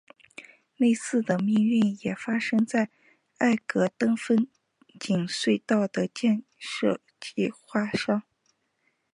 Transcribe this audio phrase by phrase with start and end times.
[0.77, 2.89] 类似的命运也发生在
[3.37, 4.47] 艾格峰登
[4.99, 8.23] 顶隧道的建设计画上。